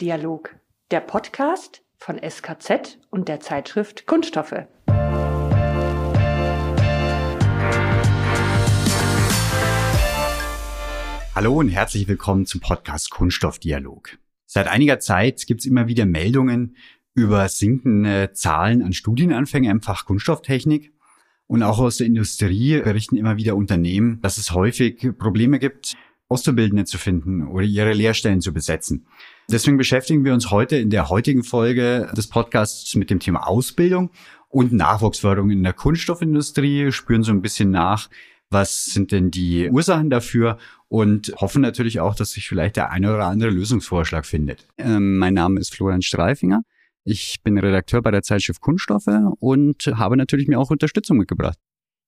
[0.00, 0.56] Kunststoffdialog,
[0.90, 4.54] der Podcast von SKZ und der Zeitschrift Kunststoffe.
[11.34, 14.16] Hallo und herzlich willkommen zum Podcast Kunststoffdialog.
[14.46, 16.76] Seit einiger Zeit gibt es immer wieder Meldungen
[17.12, 20.94] über sinkende Zahlen an Studienanfängen im Fach Kunststofftechnik.
[21.46, 25.94] Und auch aus der Industrie berichten immer wieder Unternehmen, dass es häufig Probleme gibt,
[26.30, 29.06] Auszubildende zu finden oder ihre Lehrstellen zu besetzen.
[29.50, 34.10] Deswegen beschäftigen wir uns heute in der heutigen Folge des Podcasts mit dem Thema Ausbildung
[34.48, 38.08] und Nachwuchsförderung in der Kunststoffindustrie, spüren so ein bisschen nach,
[38.48, 40.58] was sind denn die Ursachen dafür
[40.88, 44.68] und hoffen natürlich auch, dass sich vielleicht der eine oder andere Lösungsvorschlag findet.
[44.78, 46.62] Ähm, mein Name ist Florian Streifinger.
[47.04, 51.58] Ich bin Redakteur bei der Zeitschrift Kunststoffe und habe natürlich mir auch Unterstützung mitgebracht.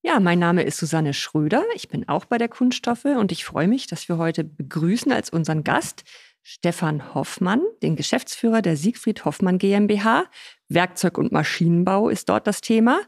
[0.05, 1.63] Ja, mein Name ist Susanne Schröder.
[1.75, 5.29] Ich bin auch bei der Kunststoffe und ich freue mich, dass wir heute begrüßen als
[5.29, 6.03] unseren Gast
[6.41, 10.25] Stefan Hoffmann, den Geschäftsführer der Siegfried Hoffmann GmbH.
[10.67, 12.99] Werkzeug und Maschinenbau ist dort das Thema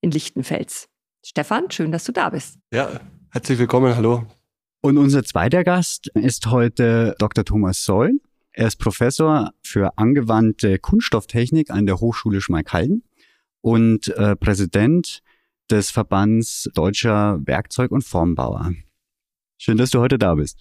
[0.00, 0.88] in Lichtenfels.
[1.26, 2.56] Stefan, schön, dass du da bist.
[2.72, 3.96] Ja, herzlich willkommen.
[3.96, 4.24] Hallo.
[4.80, 7.44] Und unser zweiter Gast ist heute Dr.
[7.44, 8.20] Thomas Soll.
[8.52, 13.02] Er ist Professor für angewandte Kunststofftechnik an der Hochschule Schmalkalden
[13.60, 15.23] und äh, Präsident
[15.70, 18.72] des Verbands Deutscher Werkzeug- und Formbauer.
[19.58, 20.60] Schön, dass du heute da bist.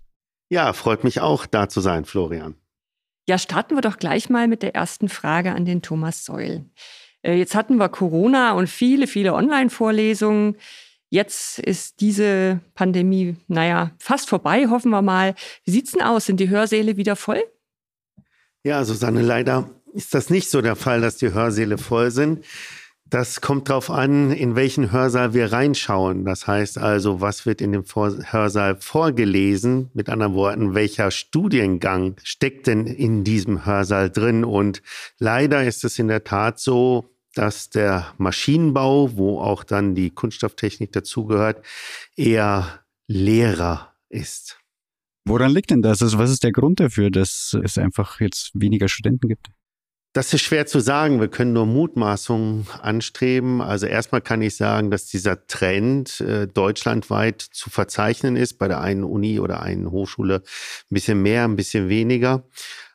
[0.49, 2.55] Ja, freut mich auch, da zu sein, Florian.
[3.27, 6.65] Ja, starten wir doch gleich mal mit der ersten Frage an den Thomas Seul.
[7.21, 10.57] Äh, jetzt hatten wir Corona und viele, viele Online-Vorlesungen.
[11.09, 15.35] Jetzt ist diese Pandemie, naja, fast vorbei, hoffen wir mal.
[15.63, 16.25] Wie sieht's denn aus?
[16.25, 17.43] Sind die Hörsäle wieder voll?
[18.63, 22.43] Ja, Susanne, leider ist das nicht so der Fall, dass die Hörsäle voll sind.
[23.13, 26.25] Das kommt darauf an, in welchen Hörsaal wir reinschauen.
[26.25, 29.91] Das heißt also, was wird in dem Hörsaal vorgelesen?
[29.93, 34.43] Mit anderen Worten, welcher Studiengang steckt denn in diesem Hörsaal drin?
[34.43, 34.81] Und
[35.19, 40.91] leider ist es in der Tat so, dass der Maschinenbau, wo auch dann die Kunststofftechnik
[40.91, 41.63] dazugehört,
[42.15, 44.59] eher leerer ist.
[45.25, 46.01] Woran liegt denn das?
[46.01, 49.51] Also was ist der Grund dafür, dass es einfach jetzt weniger Studenten gibt?
[50.13, 51.19] Das ist schwer zu sagen.
[51.19, 53.61] Wir können nur Mutmaßungen anstreben.
[53.61, 58.59] Also erstmal kann ich sagen, dass dieser Trend äh, deutschlandweit zu verzeichnen ist.
[58.59, 62.47] Bei der einen Uni oder einen Hochschule ein bisschen mehr, ein bisschen weniger.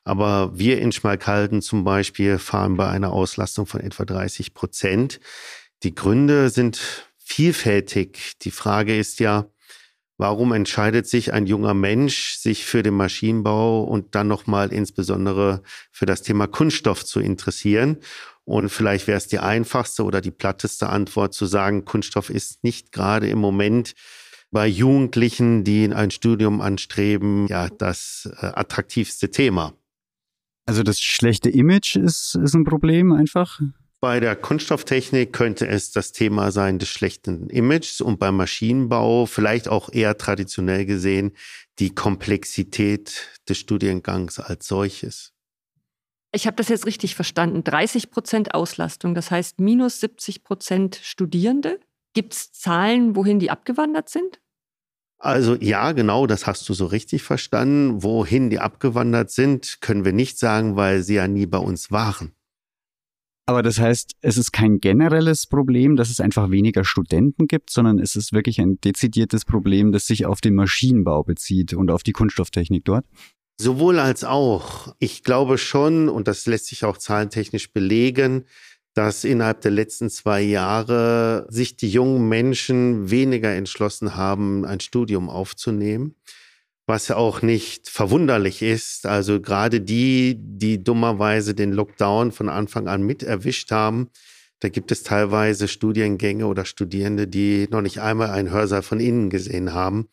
[0.05, 5.19] Aber wir in Schmalkalden zum Beispiel fahren bei einer Auslastung von etwa 30 Prozent.
[5.83, 6.81] Die Gründe sind
[7.17, 8.39] vielfältig.
[8.43, 9.47] Die Frage ist ja,
[10.21, 15.63] Warum entscheidet sich ein junger Mensch, sich für den Maschinenbau und dann nochmal insbesondere
[15.93, 17.99] für das Thema Kunststoff zu interessieren?
[18.45, 22.91] Und vielleicht wäre es die einfachste oder die platteste Antwort zu sagen, Kunststoff ist nicht
[22.91, 23.95] gerade im Moment
[24.51, 29.75] bei Jugendlichen, die ein Studium anstreben, ja, das äh, attraktivste Thema.
[30.67, 33.61] Also das schlechte Image ist, ist ein Problem einfach?
[34.01, 39.67] Bei der Kunststofftechnik könnte es das Thema sein des schlechten Images und beim Maschinenbau vielleicht
[39.67, 41.33] auch eher traditionell gesehen
[41.81, 45.33] die Komplexität des Studiengangs als solches.
[46.31, 47.65] Ich habe das jetzt richtig verstanden.
[47.65, 51.81] 30 Prozent Auslastung, das heißt minus 70 Prozent Studierende.
[52.15, 54.41] Gibt es Zahlen, wohin die abgewandert sind?
[55.19, 58.05] Also ja, genau, das hast du so richtig verstanden.
[58.05, 62.33] Wohin die abgewandert sind, können wir nicht sagen, weil sie ja nie bei uns waren.
[63.49, 67.99] Aber das heißt, es ist kein generelles Problem, dass es einfach weniger Studenten gibt, sondern
[67.99, 72.13] es ist wirklich ein dezidiertes Problem, das sich auf den Maschinenbau bezieht und auf die
[72.13, 73.07] Kunststofftechnik dort.
[73.59, 74.95] Sowohl als auch.
[74.99, 78.45] Ich glaube schon, und das lässt sich auch zahlentechnisch belegen,
[78.93, 85.31] dass innerhalb der letzten zwei Jahre sich die jungen Menschen weniger entschlossen haben, ein Studium
[85.31, 86.17] aufzunehmen
[86.89, 89.05] was auch nicht verwunderlich ist.
[89.05, 94.09] Also gerade die, die dummerweise den Lockdown von Anfang an mit erwischt haben,
[94.61, 99.29] da gibt es teilweise Studiengänge oder Studierende, die noch nicht einmal einen Hörsaal von innen
[99.29, 100.09] gesehen haben.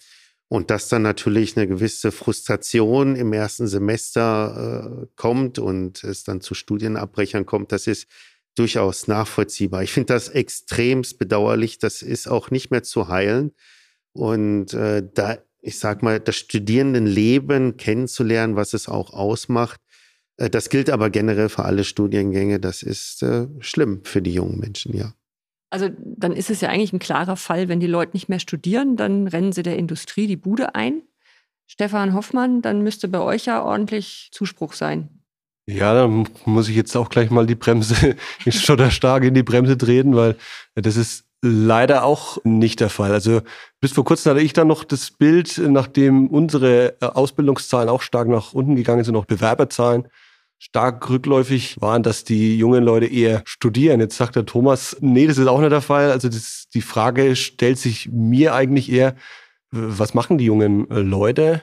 [0.49, 6.41] Und dass dann natürlich eine gewisse Frustration im ersten Semester äh, kommt und es dann
[6.41, 8.07] zu Studienabbrechern kommt, das ist
[8.53, 9.81] durchaus nachvollziehbar.
[9.81, 11.79] Ich finde das extremst bedauerlich.
[11.79, 13.53] Das ist auch nicht mehr zu heilen.
[14.13, 19.81] Und äh, da ich sag mal, das Studierendenleben kennenzulernen, was es auch ausmacht.
[20.37, 22.59] Äh, das gilt aber generell für alle Studiengänge.
[22.59, 25.13] Das ist äh, schlimm für die jungen Menschen, ja.
[25.71, 28.95] Also dann ist es ja eigentlich ein klarer Fall, wenn die Leute nicht mehr studieren,
[28.95, 31.01] dann rennen sie der Industrie die Bude ein.
[31.67, 35.09] Stefan Hoffmann, dann müsste bei euch ja ordentlich Zuspruch sein.
[35.67, 38.15] Ja, dann muss ich jetzt auch gleich mal die Bremse,
[38.47, 40.37] schon da stark in die Bremse treten, weil
[40.75, 43.11] das ist leider auch nicht der Fall.
[43.11, 43.41] Also
[43.79, 48.27] bis vor kurzem hatte ich dann noch das Bild, nachdem unsere äh, Ausbildungszahlen auch stark
[48.27, 50.07] nach unten gegangen sind, auch Bewerberzahlen,
[50.57, 53.99] stark rückläufig waren, dass die jungen Leute eher studieren.
[53.99, 56.11] Jetzt sagt der Thomas, nee, das ist auch nicht der Fall.
[56.11, 59.15] Also das, die Frage stellt sich mir eigentlich eher,
[59.71, 61.61] was machen die jungen äh, Leute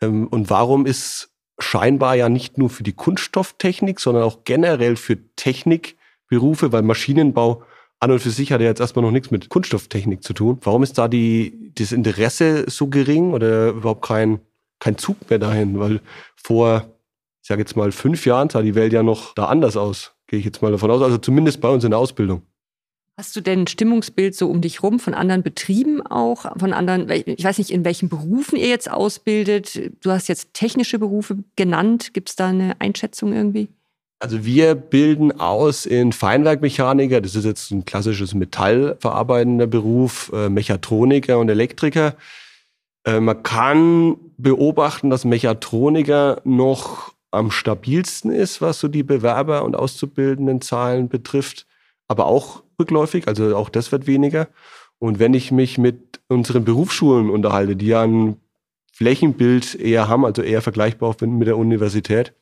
[0.00, 5.18] ähm, und warum ist scheinbar ja nicht nur für die Kunststofftechnik, sondern auch generell für
[5.36, 7.62] Technikberufe, weil Maschinenbau
[8.02, 10.58] an und für sich hat ja jetzt erstmal noch nichts mit Kunststofftechnik zu tun.
[10.62, 14.40] Warum ist da die, das Interesse so gering oder überhaupt kein,
[14.80, 15.78] kein Zug mehr dahin?
[15.78, 16.00] Weil
[16.34, 16.92] vor,
[17.42, 20.40] ich sage jetzt mal, fünf Jahren sah die Welt ja noch da anders aus, gehe
[20.40, 21.00] ich jetzt mal davon aus.
[21.00, 22.42] Also zumindest bei uns in der Ausbildung.
[23.16, 27.08] Hast du denn ein Stimmungsbild so um dich rum von anderen Betrieben auch, von anderen,
[27.08, 29.92] ich weiß nicht, in welchen Berufen ihr jetzt ausbildet?
[30.02, 32.14] Du hast jetzt technische Berufe genannt.
[32.14, 33.68] Gibt es da eine Einschätzung irgendwie?
[34.22, 41.40] Also wir bilden aus in Feinwerkmechaniker, das ist jetzt ein klassisches metallverarbeitender Beruf, äh, Mechatroniker
[41.40, 42.14] und Elektriker.
[43.04, 49.74] Äh, man kann beobachten, dass Mechatroniker noch am stabilsten ist, was so die Bewerber und
[49.74, 51.66] auszubildenden Zahlen betrifft,
[52.06, 54.46] aber auch rückläufig, also auch das wird weniger.
[55.00, 58.36] Und wenn ich mich mit unseren Berufsschulen unterhalte, die ja ein
[58.92, 62.34] Flächenbild eher haben, also eher vergleichbar mit der Universität,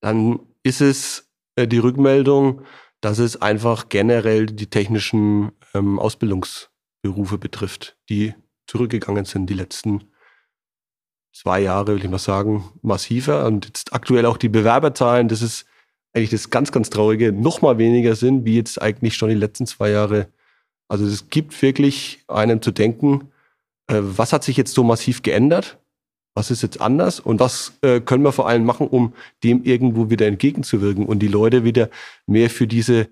[0.00, 2.62] dann ist es äh, die Rückmeldung,
[3.00, 8.34] dass es einfach generell die technischen ähm, Ausbildungsberufe betrifft, die
[8.66, 10.04] zurückgegangen sind die letzten
[11.32, 13.46] zwei Jahre, will ich mal sagen, massiver.
[13.46, 15.66] Und jetzt aktuell auch die Bewerberzahlen, das ist
[16.12, 19.66] eigentlich das ganz, ganz Traurige, noch mal weniger sind, wie jetzt eigentlich schon die letzten
[19.66, 20.28] zwei Jahre.
[20.88, 23.30] Also es gibt wirklich einen zu denken,
[23.86, 25.78] äh, was hat sich jetzt so massiv geändert?
[26.38, 29.12] Was ist jetzt anders und was äh, können wir vor allem machen, um
[29.42, 31.90] dem irgendwo wieder entgegenzuwirken und die Leute wieder
[32.26, 33.08] mehr für diese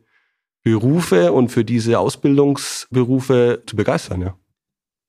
[0.62, 4.36] Berufe und für diese Ausbildungsberufe zu begeistern, ja.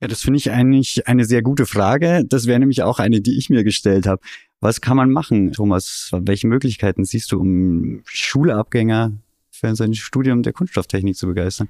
[0.02, 2.24] Ja, das finde ich eigentlich eine sehr gute Frage.
[2.28, 4.22] Das wäre nämlich auch eine, die ich mir gestellt habe.
[4.62, 6.12] Was kann man machen, Thomas?
[6.14, 9.14] Welche Möglichkeiten siehst du, um Schulabgänger
[9.50, 11.70] für sein Studium der Kunststofftechnik zu begeistern?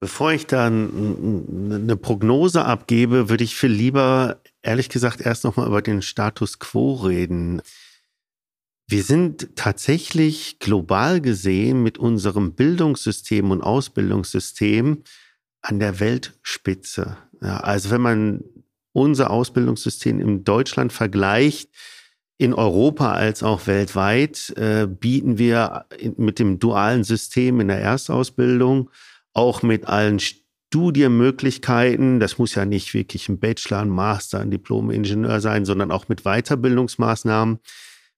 [0.00, 5.82] Bevor ich da eine Prognose abgebe, würde ich viel lieber ehrlich gesagt erst nochmal über
[5.82, 7.62] den Status quo reden.
[8.88, 15.04] Wir sind tatsächlich global gesehen mit unserem Bildungssystem und Ausbildungssystem
[15.62, 17.16] an der Weltspitze.
[17.40, 18.44] Ja, also wenn man
[18.92, 21.70] unser Ausbildungssystem in Deutschland vergleicht,
[22.36, 25.86] in Europa als auch weltweit, äh, bieten wir
[26.16, 28.90] mit dem dualen System in der Erstausbildung,
[29.32, 30.18] auch mit allen
[30.74, 32.18] Studienmöglichkeiten.
[32.18, 36.22] Das muss ja nicht wirklich ein Bachelor, ein Master, ein Diplom-Ingenieur sein, sondern auch mit
[36.24, 37.60] Weiterbildungsmaßnahmen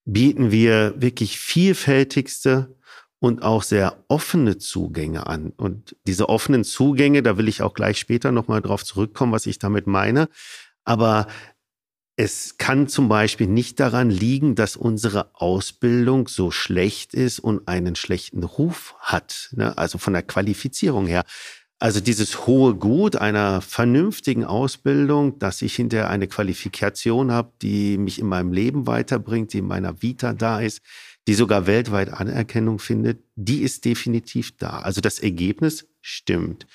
[0.05, 2.75] bieten wir wirklich vielfältigste
[3.19, 5.53] und auch sehr offene Zugänge an.
[5.55, 9.59] Und diese offenen Zugänge, da will ich auch gleich später nochmal drauf zurückkommen, was ich
[9.59, 10.27] damit meine.
[10.83, 11.27] Aber
[12.15, 17.95] es kann zum Beispiel nicht daran liegen, dass unsere Ausbildung so schlecht ist und einen
[17.95, 19.49] schlechten Ruf hat.
[19.51, 19.77] Ne?
[19.77, 21.23] Also von der Qualifizierung her.
[21.79, 28.17] Also dieses hohe Gut einer vernünftigen Ausbildung, dass ich hinterher eine Qualifikation habe, die mich
[28.17, 30.81] in meinem Leben weiterbringt, die in meiner Vita da ist,
[31.27, 34.79] die sogar weltweit Anerkennung findet, die ist definitiv da.
[34.79, 36.65] Also das Ergebnis stimmt.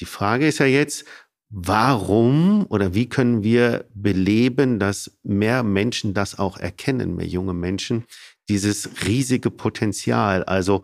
[0.00, 1.04] Die Frage ist ja jetzt,
[1.48, 8.04] warum oder wie können wir beleben, dass mehr Menschen das auch erkennen, mehr junge Menschen,
[8.48, 10.42] dieses riesige Potenzial.
[10.42, 10.82] Also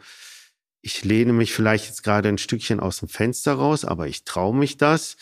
[0.80, 4.54] ich lehne mich vielleicht jetzt gerade ein Stückchen aus dem Fenster raus, aber ich traue
[4.54, 5.16] mich das.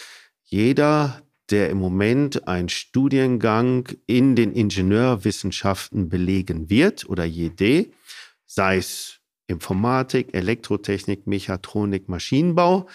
[0.44, 7.86] Jeder, der im Moment einen Studiengang in den Ingenieurwissenschaften belegen wird oder jede,
[8.46, 12.88] sei es Informatik, Elektrotechnik, Mechatronik, Maschinenbau,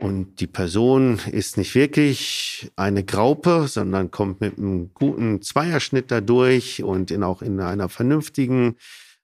[0.00, 6.82] und die Person ist nicht wirklich eine Graupe, sondern kommt mit einem guten Zweierschnitt dadurch
[6.82, 8.76] und in, auch in einer vernünftigen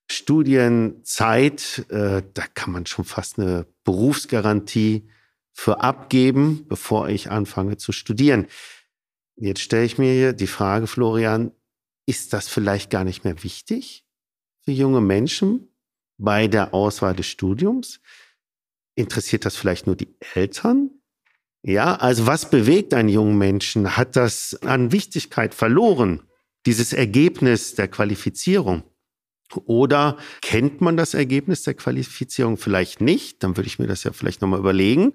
[0.09, 5.09] Studienzeit, äh, da kann man schon fast eine Berufsgarantie
[5.53, 8.47] für abgeben, bevor ich anfange zu studieren.
[9.37, 11.53] Jetzt stelle ich mir hier die Frage, Florian,
[12.07, 14.05] ist das vielleicht gar nicht mehr wichtig
[14.65, 15.69] für junge Menschen
[16.19, 18.01] bei der Auswahl des Studiums?
[18.95, 20.91] Interessiert das vielleicht nur die Eltern?
[21.63, 23.97] Ja, also was bewegt einen jungen Menschen?
[23.97, 26.23] Hat das an Wichtigkeit verloren?
[26.65, 28.85] Dieses Ergebnis der Qualifizierung?
[29.65, 33.43] Oder kennt man das Ergebnis der Qualifizierung vielleicht nicht?
[33.43, 35.15] Dann würde ich mir das ja vielleicht nochmal überlegen.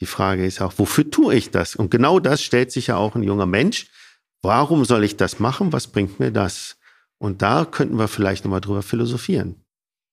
[0.00, 1.76] Die Frage ist auch, wofür tue ich das?
[1.76, 3.86] Und genau das stellt sich ja auch ein junger Mensch.
[4.42, 5.72] Warum soll ich das machen?
[5.72, 6.76] Was bringt mir das?
[7.18, 9.56] Und da könnten wir vielleicht nochmal drüber philosophieren.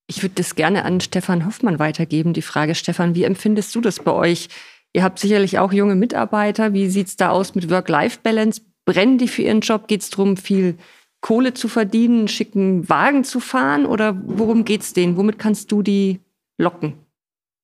[0.08, 2.34] Ich würde das gerne an Stefan Hoffmann weitergeben.
[2.34, 4.50] Die Frage, Stefan, wie empfindest du das bei euch?
[4.94, 6.74] Ihr habt sicherlich auch junge Mitarbeiter.
[6.74, 8.62] Wie sieht es da aus mit Work-Life-Balance?
[8.86, 9.88] Brennen die für ihren Job?
[9.88, 10.78] Geht es darum, viel
[11.22, 15.18] Kohle zu verdienen, einen schicken Wagen zu fahren oder worum geht's denen?
[15.18, 16.20] Womit kannst du die
[16.58, 16.94] locken?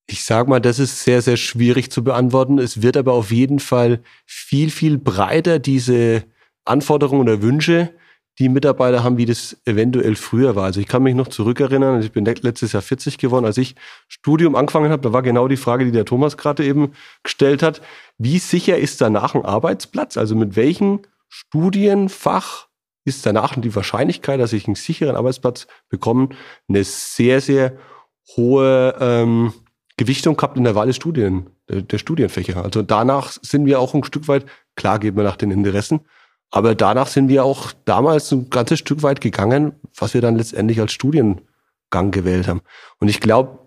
[0.08, 2.60] Ich sag mal, das ist sehr, sehr schwierig zu beantworten.
[2.60, 6.24] Es wird aber auf jeden Fall viel, viel breiter, diese
[6.64, 7.92] Anforderungen oder Wünsche,
[8.38, 10.66] die Mitarbeiter haben, wie das eventuell früher war.
[10.66, 13.76] Also ich kann mich noch zurückerinnern, ich bin letztes Jahr 40 geworden, als ich
[14.08, 16.92] Studium angefangen habe, da war genau die Frage, die der Thomas gerade eben
[17.24, 17.82] gestellt hat.
[18.18, 20.18] Wie sicher ist danach ein Arbeitsplatz?
[20.18, 22.68] Also mit welchem Studienfach
[23.06, 26.30] ist danach die Wahrscheinlichkeit, dass ich einen sicheren Arbeitsplatz bekomme,
[26.68, 27.74] eine sehr, sehr
[28.36, 29.54] hohe ähm,
[29.98, 32.64] Gewichtung gehabt in der Wahl des Studien, der, der Studienfächer.
[32.64, 34.46] Also danach sind wir auch ein Stück weit,
[34.76, 36.02] klar geht man nach den Interessen,
[36.52, 40.80] aber danach sind wir auch damals ein ganzes Stück weit gegangen, was wir dann letztendlich
[40.80, 42.62] als Studiengang gewählt haben.
[43.00, 43.60] Und ich glaube,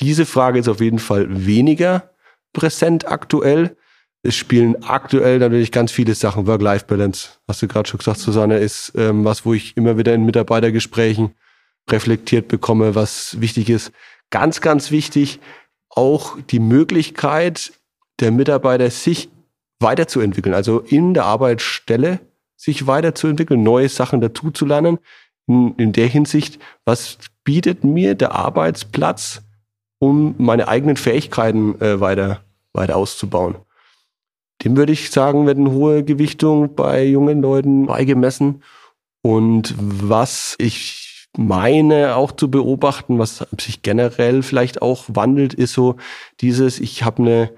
[0.00, 2.10] diese Frage ist auf jeden Fall weniger
[2.52, 3.76] präsent aktuell.
[4.24, 6.46] Es spielen aktuell natürlich ganz viele Sachen.
[6.46, 10.24] Work-Life-Balance, hast du gerade schon gesagt, Susanne, ist ähm, was, wo ich immer wieder in
[10.24, 11.34] Mitarbeitergesprächen
[11.90, 13.90] reflektiert bekomme, was wichtig ist.
[14.30, 15.40] Ganz, ganz wichtig,
[15.88, 17.72] auch die Möglichkeit
[18.20, 19.28] der Mitarbeiter, sich
[19.80, 22.20] weiterzuentwickeln, also in der Arbeitsstelle
[22.56, 24.98] sich weiterzuentwickeln, neue Sachen dazuzulernen.
[25.48, 29.42] In, in der Hinsicht, was bietet mir der Arbeitsplatz,
[29.98, 33.56] um meine eigenen Fähigkeiten äh, weiter, weiter auszubauen?
[34.64, 38.62] Dem würde ich sagen, wird eine hohe Gewichtung bei jungen Leuten beigemessen.
[39.22, 45.96] Und was ich meine auch zu beobachten, was sich generell vielleicht auch wandelt, ist so
[46.40, 47.50] dieses, ich habe eine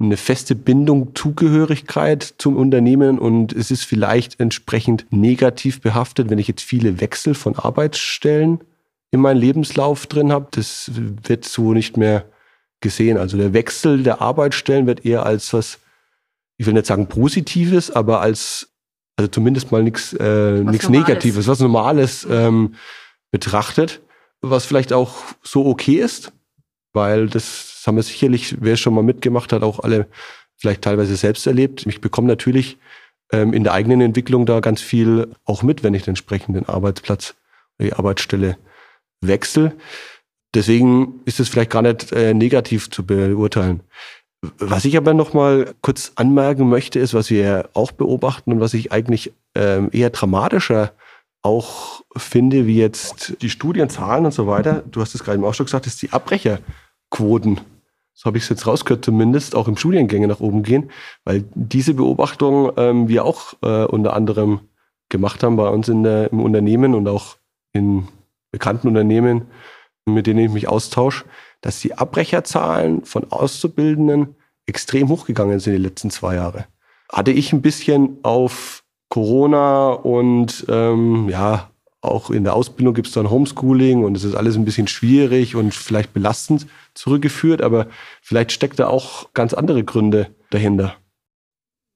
[0.00, 6.48] eine feste Bindung, Zugehörigkeit zum Unternehmen und es ist vielleicht entsprechend negativ behaftet, wenn ich
[6.48, 8.60] jetzt viele Wechsel von Arbeitsstellen
[9.12, 10.48] in meinem Lebenslauf drin habe.
[10.50, 12.24] Das wird so nicht mehr
[12.80, 13.16] gesehen.
[13.16, 15.78] Also der Wechsel der Arbeitsstellen wird eher als was,
[16.56, 18.72] ich will nicht sagen Positives, aber als,
[19.16, 22.74] also zumindest mal nichts äh, nichts Negatives, was Normales ähm,
[23.30, 24.02] betrachtet,
[24.40, 26.32] was vielleicht auch so okay ist,
[26.92, 30.08] weil das das haben wir sicherlich, wer schon mal mitgemacht hat, auch alle
[30.56, 31.84] vielleicht teilweise selbst erlebt.
[31.86, 32.78] Ich bekomme natürlich
[33.30, 37.34] ähm, in der eigenen Entwicklung da ganz viel auch mit, wenn ich den entsprechenden Arbeitsplatz,
[37.78, 38.56] die Arbeitsstelle
[39.20, 39.74] wechsle.
[40.54, 43.82] Deswegen ist es vielleicht gar nicht äh, negativ zu beurteilen.
[44.58, 48.74] Was ich aber noch mal kurz anmerken möchte, ist, was wir auch beobachten und was
[48.74, 50.92] ich eigentlich ähm, eher dramatischer
[51.42, 54.82] auch finde, wie jetzt die Studienzahlen und so weiter.
[54.90, 57.60] Du hast es gerade im Ausdruck gesagt, ist die Abbrecherquoten
[58.14, 60.90] so habe ich es jetzt rausgehört zumindest, auch im Studiengänge nach oben gehen,
[61.24, 64.60] weil diese Beobachtung ähm, wir auch äh, unter anderem
[65.08, 67.36] gemacht haben bei uns in der, im Unternehmen und auch
[67.72, 68.06] in
[68.52, 69.46] bekannten Unternehmen,
[70.06, 71.24] mit denen ich mich austausche,
[71.64, 74.34] dass die Abbrecherzahlen von Auszubildenden
[74.66, 76.64] extrem hochgegangen sind in den letzten zwei Jahren.
[77.10, 81.70] Hatte ich ein bisschen auf Corona und ähm, ja,
[82.02, 85.56] auch in der Ausbildung gibt es dann Homeschooling und es ist alles ein bisschen schwierig
[85.56, 87.86] und vielleicht belastend zurückgeführt, aber
[88.20, 90.96] vielleicht steckt da auch ganz andere Gründe dahinter.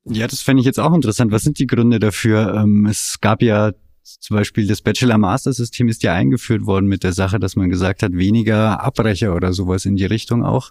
[0.04, 1.30] Ja, das fände ich jetzt auch interessant.
[1.30, 2.54] Was sind die Gründe dafür?
[2.54, 3.72] Ähm, es gab ja
[4.20, 8.12] zum Beispiel das Bachelor-Master-System ist ja eingeführt worden mit der Sache, dass man gesagt hat,
[8.12, 10.70] weniger Abbrecher oder sowas in die Richtung auch.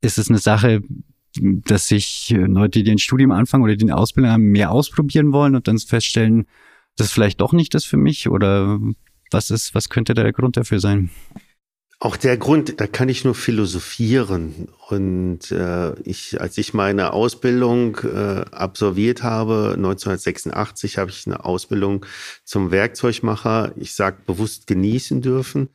[0.00, 0.82] Ist es eine Sache,
[1.40, 5.56] dass sich Leute, die ein Studium anfangen oder die eine Ausbildung haben, mehr ausprobieren wollen
[5.56, 6.46] und dann feststellen,
[6.96, 8.78] das ist vielleicht doch nicht das für mich oder
[9.30, 11.10] was ist, was könnte da der Grund dafür sein?
[12.00, 14.68] Auch der Grund, da kann ich nur philosophieren.
[14.88, 22.04] Und äh, ich, als ich meine Ausbildung äh, absolviert habe, 1986, habe ich eine Ausbildung
[22.44, 25.70] zum Werkzeugmacher, ich sage bewusst genießen dürfen.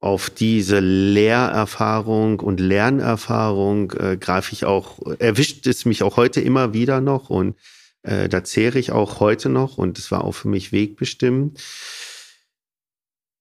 [0.00, 6.72] Auf diese Lehrerfahrung und Lernerfahrung äh, greife ich auch, erwischt es mich auch heute immer
[6.72, 7.56] wieder noch und
[8.02, 11.60] äh, da zehre ich auch heute noch und es war auch für mich wegbestimmend.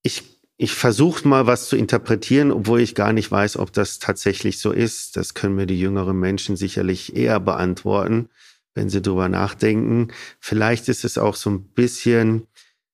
[0.02, 4.60] Ich ich versuche mal was zu interpretieren, obwohl ich gar nicht weiß, ob das tatsächlich
[4.60, 5.16] so ist.
[5.16, 8.30] Das können mir die jüngeren Menschen sicherlich eher beantworten,
[8.74, 10.08] wenn sie drüber nachdenken.
[10.40, 12.48] Vielleicht ist es auch so ein bisschen,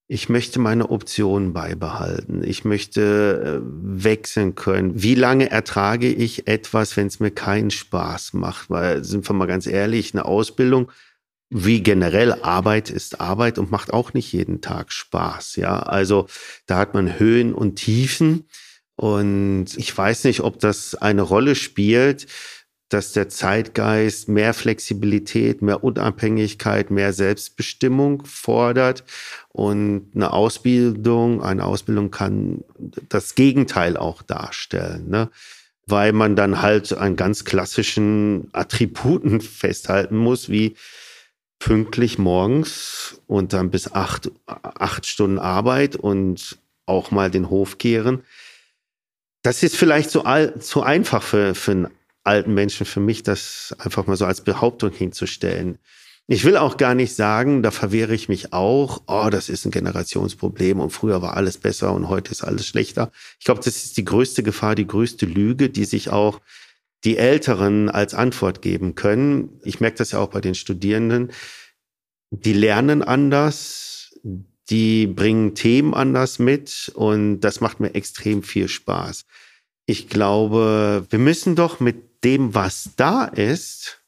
[0.09, 2.43] ich möchte meine Optionen beibehalten.
[2.43, 5.01] Ich möchte äh, wechseln können.
[5.01, 8.69] Wie lange ertrage ich etwas, wenn es mir keinen Spaß macht?
[8.69, 10.91] Weil, sind wir mal ganz ehrlich, eine Ausbildung
[11.55, 15.55] wie generell Arbeit ist Arbeit und macht auch nicht jeden Tag Spaß.
[15.57, 16.25] Ja, also
[16.65, 18.45] da hat man Höhen und Tiefen.
[18.95, 22.25] Und ich weiß nicht, ob das eine Rolle spielt,
[22.89, 29.03] dass der Zeitgeist mehr Flexibilität, mehr Unabhängigkeit, mehr Selbstbestimmung fordert.
[29.49, 32.63] Und eine Ausbildung, eine Ausbildung kann
[33.09, 35.07] das Gegenteil auch darstellen.
[35.07, 35.29] Ne?
[35.85, 40.75] Weil man dann halt an ganz klassischen Attributen festhalten muss, wie
[41.63, 48.23] pünktlich morgens und dann bis acht, acht Stunden Arbeit und auch mal den Hof kehren.
[49.43, 51.87] Das ist vielleicht zu, all, zu einfach für, für einen
[52.25, 55.77] alten Menschen, für mich, das einfach mal so als Behauptung hinzustellen.
[56.27, 59.71] Ich will auch gar nicht sagen, da verwehre ich mich auch, oh, das ist ein
[59.71, 63.09] Generationsproblem und früher war alles besser und heute ist alles schlechter.
[63.39, 66.41] Ich glaube, das ist die größte Gefahr, die größte Lüge, die sich auch
[67.03, 69.59] die Älteren als Antwort geben können.
[69.63, 71.31] Ich merke das ja auch bei den Studierenden.
[72.31, 74.17] Die lernen anders,
[74.69, 79.25] die bringen Themen anders mit und das macht mir extrem viel Spaß.
[79.85, 84.01] Ich glaube, wir müssen doch mit dem, was da ist,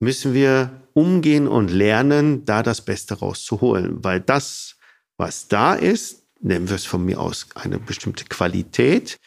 [0.00, 4.02] müssen wir umgehen und lernen, da das Beste rauszuholen.
[4.02, 4.76] Weil das,
[5.18, 9.18] was da ist, nennen wir es von mir aus eine bestimmte Qualität,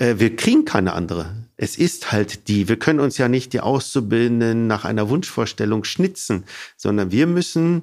[0.00, 1.46] äh, wir kriegen keine andere.
[1.56, 2.68] Es ist halt die.
[2.68, 6.44] Wir können uns ja nicht die Auszubildenden nach einer Wunschvorstellung schnitzen,
[6.76, 7.82] sondern wir müssen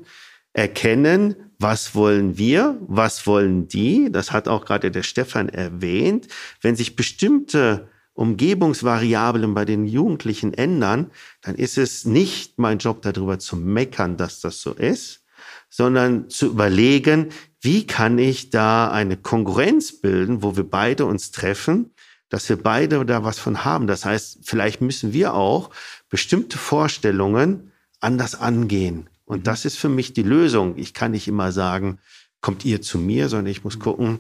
[0.52, 4.12] erkennen, was wollen wir, was wollen die.
[4.12, 6.28] Das hat auch gerade der Stefan erwähnt.
[6.62, 13.38] Wenn sich bestimmte Umgebungsvariablen bei den Jugendlichen ändern, dann ist es nicht mein Job darüber
[13.38, 15.24] zu meckern, dass das so ist,
[15.70, 17.28] sondern zu überlegen,
[17.62, 21.92] wie kann ich da eine Konkurrenz bilden, wo wir beide uns treffen,
[22.29, 23.88] dass wir beide da was von haben.
[23.88, 25.69] Das heißt, vielleicht müssen wir auch
[26.10, 29.10] bestimmte Vorstellungen anders angehen.
[29.25, 30.77] Und das ist für mich die Lösung.
[30.77, 32.00] Ich kann nicht immer sagen,
[32.41, 34.19] kommt ihr zu mir, sondern ich muss gucken,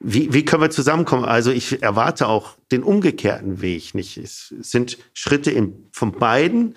[0.00, 1.24] wie, wie können wir zusammenkommen?
[1.24, 4.16] Also ich erwarte auch den umgekehrten Weg nicht.
[4.16, 6.76] Es sind Schritte in, von beiden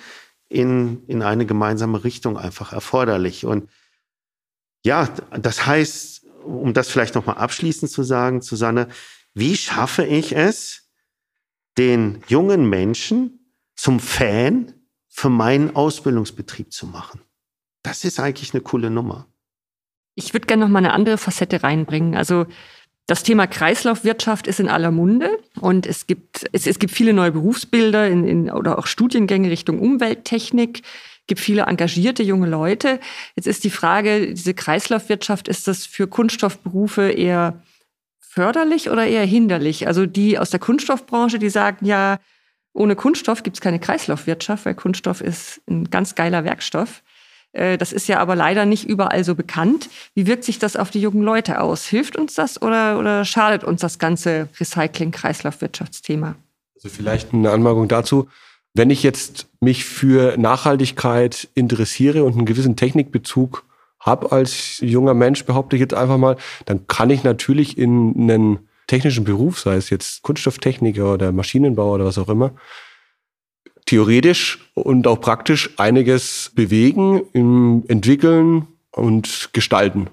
[0.49, 3.45] in, in eine gemeinsame Richtung einfach erforderlich.
[3.45, 3.69] Und
[4.83, 5.07] ja,
[5.39, 8.87] das heißt, um das vielleicht nochmal abschließend zu sagen, Susanne,
[9.33, 10.89] wie schaffe ich es,
[11.77, 14.73] den jungen Menschen zum Fan
[15.07, 17.21] für meinen Ausbildungsbetrieb zu machen?
[17.83, 19.27] Das ist eigentlich eine coole Nummer.
[20.15, 22.15] Ich würde gerne noch mal eine andere Facette reinbringen.
[22.15, 22.45] Also
[23.07, 27.31] das Thema Kreislaufwirtschaft ist in aller Munde und es gibt, es, es gibt viele neue
[27.31, 30.83] Berufsbilder in, in, oder auch Studiengänge Richtung Umwelttechnik,
[31.27, 32.99] gibt viele engagierte junge Leute.
[33.35, 37.61] Jetzt ist die Frage, diese Kreislaufwirtschaft, ist das für Kunststoffberufe eher
[38.31, 39.87] förderlich oder eher hinderlich?
[39.87, 42.17] Also die aus der Kunststoffbranche, die sagen, ja,
[42.73, 47.03] ohne Kunststoff gibt es keine Kreislaufwirtschaft, weil Kunststoff ist ein ganz geiler Werkstoff.
[47.51, 49.89] Äh, das ist ja aber leider nicht überall so bekannt.
[50.15, 51.85] Wie wirkt sich das auf die jungen Leute aus?
[51.85, 56.35] Hilft uns das oder, oder schadet uns das ganze Recycling-Kreislaufwirtschaftsthema?
[56.75, 58.29] Also vielleicht eine Anmerkung dazu.
[58.73, 63.65] Wenn ich jetzt mich für Nachhaltigkeit interessiere und einen gewissen Technikbezug
[64.01, 66.35] habe als junger Mensch, behaupte ich jetzt einfach mal,
[66.65, 72.05] dann kann ich natürlich in einen technischen Beruf, sei es jetzt Kunststofftechniker oder Maschinenbauer oder
[72.05, 72.53] was auch immer,
[73.85, 80.09] theoretisch und auch praktisch einiges bewegen, Entwickeln und gestalten.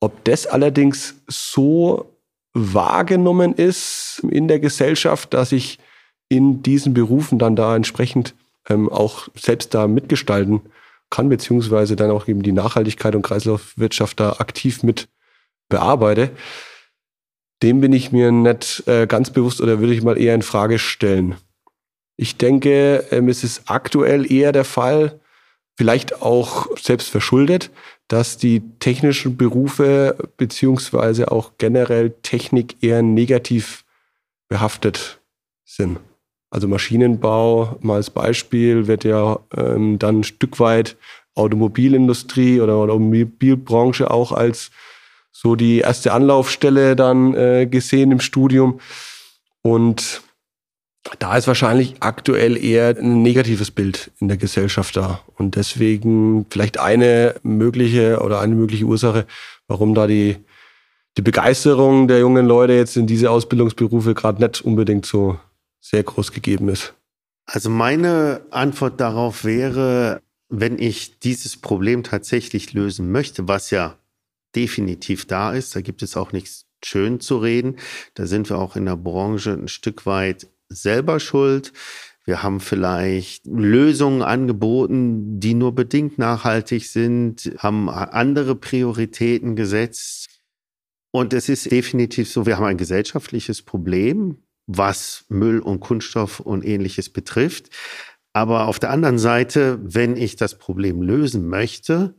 [0.00, 2.12] Ob das allerdings so
[2.52, 5.78] wahrgenommen ist in der Gesellschaft, dass ich
[6.28, 8.34] in diesen Berufen dann da entsprechend
[8.68, 10.60] ähm, auch selbst da mitgestalten
[11.10, 15.08] kann, beziehungsweise dann auch eben die Nachhaltigkeit und Kreislaufwirtschaft da aktiv mit
[15.68, 16.30] bearbeite,
[17.62, 20.78] dem bin ich mir nicht äh, ganz bewusst oder würde ich mal eher in Frage
[20.78, 21.36] stellen.
[22.16, 25.20] Ich denke, ähm, es ist aktuell eher der Fall,
[25.76, 27.70] vielleicht auch selbst verschuldet,
[28.08, 33.84] dass die technischen Berufe beziehungsweise auch generell Technik eher negativ
[34.48, 35.20] behaftet
[35.64, 35.98] sind.
[36.56, 40.96] Also Maschinenbau mal als Beispiel wird ja ähm, dann ein Stück weit
[41.34, 44.70] Automobilindustrie oder Automobilbranche auch als
[45.32, 48.80] so die erste Anlaufstelle dann äh, gesehen im Studium.
[49.60, 50.22] Und
[51.18, 55.20] da ist wahrscheinlich aktuell eher ein negatives Bild in der Gesellschaft da.
[55.36, 59.26] Und deswegen vielleicht eine mögliche oder eine mögliche Ursache,
[59.68, 60.36] warum da die,
[61.18, 65.38] die Begeisterung der jungen Leute jetzt in diese Ausbildungsberufe gerade nicht unbedingt so
[65.80, 66.94] sehr groß gegeben ist?
[67.46, 73.98] Also meine Antwort darauf wäre, wenn ich dieses Problem tatsächlich lösen möchte, was ja
[74.54, 77.76] definitiv da ist, da gibt es auch nichts schön zu reden,
[78.14, 81.72] da sind wir auch in der Branche ein Stück weit selber schuld.
[82.24, 90.40] Wir haben vielleicht Lösungen angeboten, die nur bedingt nachhaltig sind, haben andere Prioritäten gesetzt.
[91.12, 96.64] Und es ist definitiv so, wir haben ein gesellschaftliches Problem was Müll und Kunststoff und
[96.64, 97.70] ähnliches betrifft.
[98.32, 102.14] Aber auf der anderen Seite, wenn ich das Problem lösen möchte,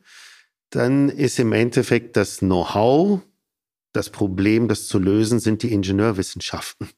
[0.70, 3.22] dann ist im Endeffekt das Know-how,
[3.94, 6.90] das Problem, das zu lösen, sind die Ingenieurwissenschaften.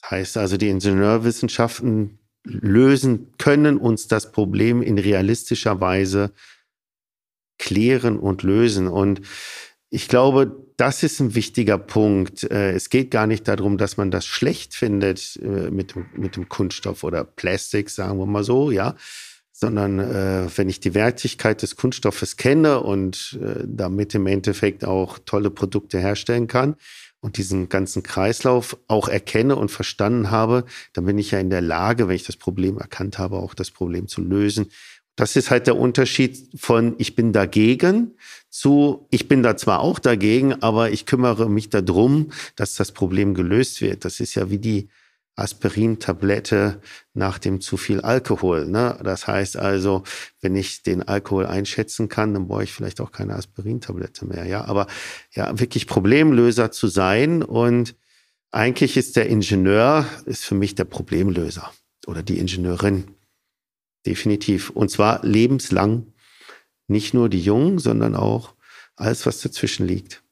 [0.00, 6.32] Das heißt also, die Ingenieurwissenschaften lösen, können uns das Problem in realistischer Weise
[7.58, 8.88] klären und lösen.
[8.88, 9.22] Und
[9.94, 12.42] ich glaube, das ist ein wichtiger Punkt.
[12.42, 16.34] Äh, es geht gar nicht darum, dass man das schlecht findet äh, mit dem, mit
[16.34, 18.96] dem Kunststoff oder Plastik, sagen wir mal so, ja.
[19.52, 25.50] Sondern äh, wenn ich die Wertigkeit des Kunststoffes kenne und damit im Endeffekt auch tolle
[25.50, 26.74] Produkte herstellen kann
[27.20, 31.60] und diesen ganzen Kreislauf auch erkenne und verstanden habe, dann bin ich ja in der
[31.60, 34.72] Lage, wenn ich das Problem erkannt habe, auch das Problem zu lösen.
[35.14, 38.16] Das ist halt der Unterschied von ich bin dagegen
[38.54, 43.34] zu ich bin da zwar auch dagegen, aber ich kümmere mich darum, dass das Problem
[43.34, 44.04] gelöst wird.
[44.04, 44.88] Das ist ja wie die
[45.34, 46.80] Aspirin-Tablette
[47.14, 48.66] nach dem zu viel Alkohol.
[48.66, 48.96] Ne?
[49.02, 50.04] Das heißt also,
[50.40, 54.46] wenn ich den Alkohol einschätzen kann, dann brauche ich vielleicht auch keine Aspirin-Tablette mehr.
[54.46, 54.86] Ja, aber
[55.32, 57.96] ja, wirklich Problemlöser zu sein und
[58.52, 61.72] eigentlich ist der Ingenieur ist für mich der Problemlöser
[62.06, 63.08] oder die Ingenieurin.
[64.06, 64.70] Definitiv.
[64.70, 66.13] Und zwar lebenslang.
[66.88, 68.54] Nicht nur die Jungen, sondern auch
[68.96, 70.22] alles, was dazwischen liegt.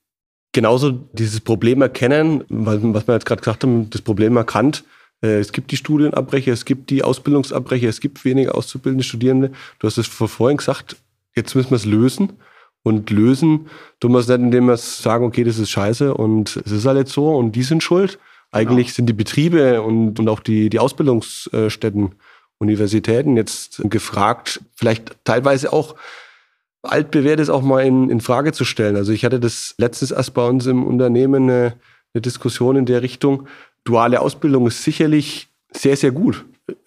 [0.53, 4.85] Genauso dieses Problem erkennen, was wir jetzt gerade gesagt haben, das Problem erkannt.
[5.23, 9.53] Äh, es gibt die Studienabbrecher, es gibt die Ausbildungsabbrecher, es gibt weniger auszubildende Studierende.
[9.79, 10.97] Du hast es vorhin gesagt,
[11.35, 12.35] jetzt müssen wir es lösen.
[12.85, 13.69] Und lösen
[14.01, 16.99] tun wir es nicht, indem wir sagen, okay, das ist scheiße und es ist halt
[16.99, 18.19] jetzt so und die sind schuld.
[18.51, 18.97] Eigentlich genau.
[18.97, 22.13] sind die Betriebe und, und auch die, die Ausbildungsstätten
[22.59, 25.95] Universitäten jetzt gefragt, vielleicht teilweise auch
[26.83, 28.97] altbewährtes auch mal in, in Frage zu stellen.
[28.97, 31.75] Also ich hatte das letztens erst bei uns im Unternehmen eine,
[32.13, 33.47] eine Diskussion in der Richtung.
[33.85, 36.45] Duale Ausbildung ist sicherlich sehr, sehr gut.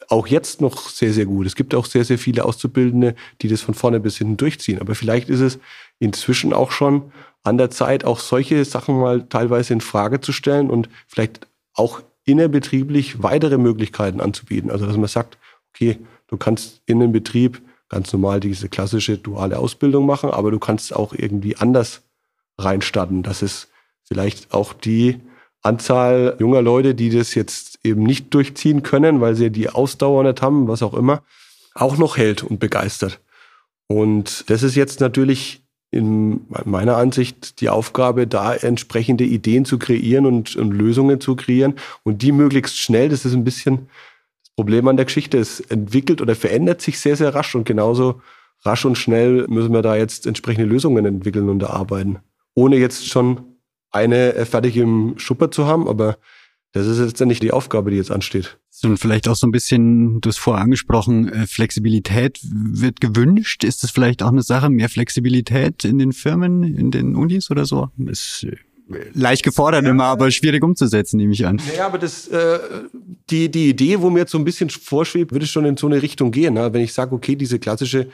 [0.08, 1.48] Auch jetzt noch sehr, sehr gut.
[1.48, 4.80] Es gibt auch sehr, sehr viele Auszubildende, die das von vorne bis hinten durchziehen.
[4.80, 5.60] Aber vielleicht ist es
[6.00, 7.12] inzwischen auch schon
[7.44, 12.02] an der Zeit, auch solche Sachen mal teilweise in Frage zu stellen und vielleicht auch
[12.26, 14.72] innerbetrieblich weitere Möglichkeiten anzubieten.
[14.72, 15.38] Also dass man sagt,
[15.74, 20.60] okay, du kannst in einem Betrieb ganz normal diese klassische duale Ausbildung machen, aber du
[20.60, 22.02] kannst auch irgendwie anders
[22.58, 23.24] reinstarten.
[23.24, 23.70] Das ist
[24.04, 25.20] vielleicht auch die
[25.62, 30.42] Anzahl junger Leute, die das jetzt eben nicht durchziehen können, weil sie die Ausdauer nicht
[30.42, 31.24] haben, was auch immer,
[31.74, 33.20] auch noch hält und begeistert.
[33.88, 40.26] Und das ist jetzt natürlich in meiner Ansicht die Aufgabe, da entsprechende Ideen zu kreieren
[40.26, 43.88] und, und Lösungen zu kreieren und die möglichst schnell, das ist ein bisschen
[44.56, 45.38] Problem an der Geschichte.
[45.38, 48.22] Es entwickelt oder verändert sich sehr, sehr rasch und genauso
[48.64, 52.20] rasch und schnell müssen wir da jetzt entsprechende Lösungen entwickeln und erarbeiten.
[52.54, 53.42] Ohne jetzt schon
[53.92, 56.18] eine äh, fertig im Schupper zu haben, aber
[56.74, 58.58] das ist jetzt nicht die Aufgabe, die jetzt ansteht.
[58.84, 63.64] Und vielleicht auch so ein bisschen, du hast vorher angesprochen, äh, Flexibilität wird gewünscht.
[63.64, 67.66] Ist das vielleicht auch eine Sache, mehr Flexibilität in den Firmen, in den Unis oder
[67.66, 67.90] so?
[67.98, 68.46] Ist
[69.14, 71.62] leicht gefordert ja, immer, aber schwierig umzusetzen, nehme ich an.
[71.68, 72.60] Naja, aber das, äh,
[73.30, 76.02] die, die Idee, wo mir jetzt so ein bisschen vorschwebt, würde schon in so eine
[76.02, 76.54] Richtung gehen.
[76.54, 76.72] Ne?
[76.74, 78.10] Wenn ich sage, okay, diese klassische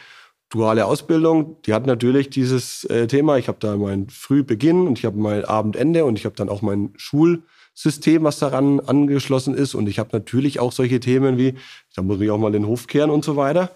[0.49, 5.05] duale Ausbildung, die hat natürlich dieses äh, Thema, ich habe da mein Frühbeginn und ich
[5.05, 9.75] habe mein Abendende und ich habe dann auch mein Schulsystem, was daran angeschlossen ist.
[9.75, 11.55] Und ich habe natürlich auch solche Themen wie,
[11.95, 13.71] da muss ich auch mal den Hof kehren und so weiter.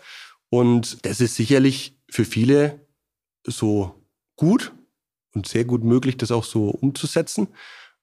[0.50, 2.80] Und das ist sicherlich für viele
[3.46, 3.96] so
[4.36, 4.74] gut,
[5.36, 7.48] und sehr gut möglich, das auch so umzusetzen.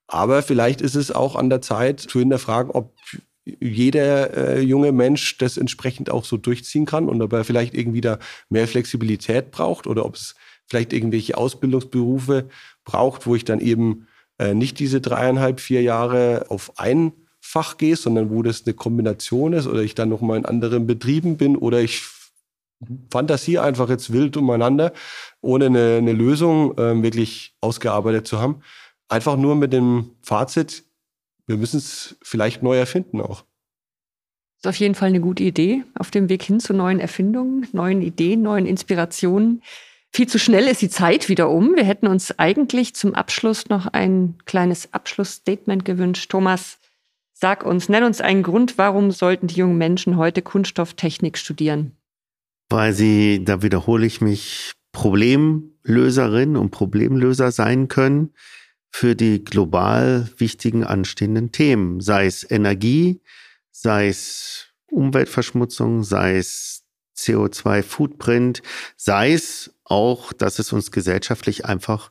[0.06, 2.94] Aber vielleicht ist es auch an der Zeit zu hinterfragen, ob
[3.44, 8.00] jeder äh, junge Mensch das entsprechend auch so durchziehen kann und ob er vielleicht irgendwie
[8.00, 8.18] da
[8.48, 10.36] mehr Flexibilität braucht oder ob es
[10.68, 12.48] vielleicht irgendwelche Ausbildungsberufe
[12.84, 14.06] braucht, wo ich dann eben
[14.38, 19.52] äh, nicht diese dreieinhalb, vier Jahre auf ein Fach gehe, sondern wo das eine Kombination
[19.52, 22.02] ist oder ich dann nochmal in anderen Betrieben bin oder ich
[23.10, 24.92] fantasiere einfach jetzt wild umeinander,
[25.40, 28.62] ohne eine, eine Lösung äh, wirklich ausgearbeitet zu haben.
[29.08, 30.84] Einfach nur mit dem Fazit,
[31.46, 33.44] wir müssen es vielleicht neu erfinden auch.
[34.62, 37.66] Das ist auf jeden Fall eine gute Idee auf dem Weg hin zu neuen Erfindungen,
[37.72, 39.62] neuen Ideen, neuen Inspirationen.
[40.14, 41.74] Viel zu schnell ist die Zeit wieder um.
[41.74, 46.30] Wir hätten uns eigentlich zum Abschluss noch ein kleines Abschlussstatement gewünscht.
[46.30, 46.78] Thomas,
[47.32, 51.96] sag uns, nenn uns einen Grund, warum sollten die jungen Menschen heute Kunststofftechnik studieren?
[52.72, 58.34] Weil sie, da wiederhole ich mich, Problemlöserin und Problemlöser sein können
[58.90, 63.22] für die global wichtigen anstehenden Themen, sei es Energie,
[63.70, 66.84] sei es Umweltverschmutzung, sei es
[67.16, 68.62] CO2-Footprint,
[68.96, 72.10] sei es auch, dass es uns gesellschaftlich einfach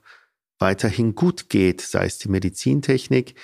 [0.59, 3.35] weiterhin gut geht, sei es die Medizintechnik.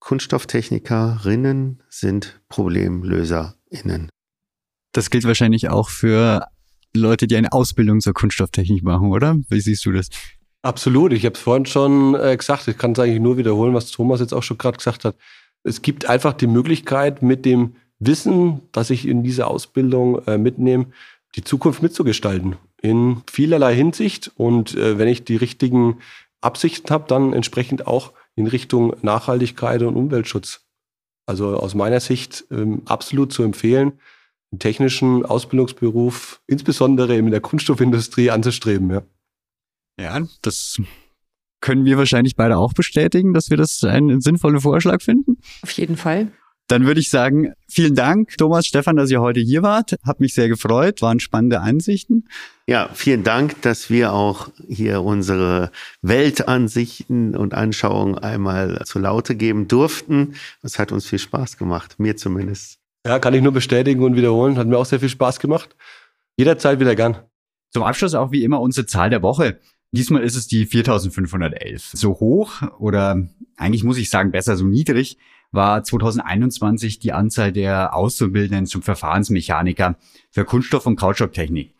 [0.00, 4.10] Kunststofftechnikerinnen sind Problemlöserinnen.
[4.92, 6.46] Das gilt wahrscheinlich auch für
[6.94, 9.36] Leute, die eine Ausbildung zur Kunststofftechnik machen, oder?
[9.48, 10.08] Wie siehst du das?
[10.62, 11.12] Absolut.
[11.12, 12.66] Ich habe es vorhin schon äh, gesagt.
[12.68, 15.16] Ich kann es eigentlich nur wiederholen, was Thomas jetzt auch schon gerade gesagt hat.
[15.62, 20.86] Es gibt einfach die Möglichkeit, mit dem Wissen, das ich in diese Ausbildung äh, mitnehme,
[21.36, 22.56] die Zukunft mitzugestalten.
[22.80, 24.30] In vielerlei Hinsicht.
[24.36, 25.98] Und äh, wenn ich die richtigen
[26.40, 30.60] Absichten habe, dann entsprechend auch in Richtung Nachhaltigkeit und Umweltschutz.
[31.26, 33.92] Also aus meiner Sicht ähm, absolut zu empfehlen,
[34.58, 38.90] technischen Ausbildungsberuf, insbesondere in der Kunststoffindustrie, anzustreben.
[38.90, 39.02] Ja,
[40.00, 40.80] ja das
[41.60, 45.38] können wir wahrscheinlich beide auch bestätigen, dass wir das einen sinnvollen Vorschlag finden.
[45.62, 46.30] Auf jeden Fall.
[46.68, 49.96] Dann würde ich sagen, vielen Dank, Thomas, Stefan, dass ihr heute hier wart.
[50.04, 52.28] Hat mich sehr gefreut, waren spannende Einsichten.
[52.66, 55.70] Ja, vielen Dank, dass wir auch hier unsere
[56.02, 60.34] Weltansichten und Anschauungen einmal zu Laute geben durften.
[60.62, 62.78] Es hat uns viel Spaß gemacht, mir zumindest.
[63.08, 64.58] Ja, kann ich nur bestätigen und wiederholen.
[64.58, 65.74] Hat mir auch sehr viel Spaß gemacht.
[66.36, 67.16] Jederzeit wieder gern.
[67.70, 69.60] Zum Abschluss auch wie immer unsere Zahl der Woche.
[69.92, 71.92] Diesmal ist es die 4511.
[71.94, 75.16] So hoch oder eigentlich muss ich sagen besser so niedrig
[75.52, 79.96] war 2021 die Anzahl der Auszubildenden zum Verfahrensmechaniker
[80.30, 81.74] für Kunststoff- und Kautschukttechnik.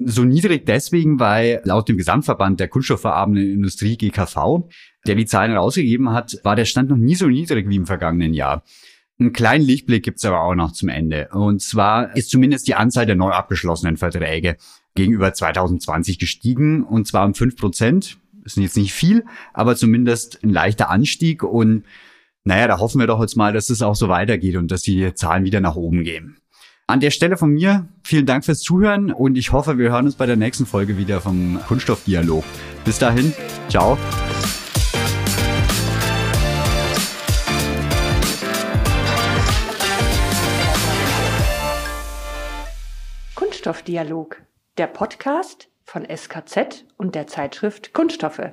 [0.00, 4.68] So niedrig deswegen, weil laut dem Gesamtverband der kunststoffverarbeitenden Industrie GKV,
[5.06, 8.34] der die Zahlen rausgegeben hat, war der Stand noch nie so niedrig wie im vergangenen
[8.34, 8.64] Jahr.
[9.18, 11.28] Einen kleinen Lichtblick gibt's aber auch noch zum Ende.
[11.32, 14.56] Und zwar ist zumindest die Anzahl der neu abgeschlossenen Verträge
[14.94, 18.18] gegenüber 2020 gestiegen, und zwar um fünf Prozent.
[18.44, 21.42] Ist jetzt nicht viel, aber zumindest ein leichter Anstieg.
[21.42, 21.84] Und
[22.42, 25.14] naja, da hoffen wir doch jetzt mal, dass es auch so weitergeht und dass die
[25.14, 26.36] Zahlen wieder nach oben gehen.
[26.86, 30.16] An der Stelle von mir vielen Dank fürs Zuhören und ich hoffe, wir hören uns
[30.16, 32.44] bei der nächsten Folge wieder vom Kunststoffdialog.
[32.84, 33.32] Bis dahin,
[33.70, 33.96] ciao.
[43.64, 44.42] Kunststoffdialog,
[44.76, 48.52] der Podcast von SKZ und der Zeitschrift Kunststoffe.